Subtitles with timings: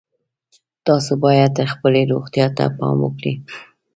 [0.85, 3.35] تاسو باید خپلې روغتیا ته پام وکړئ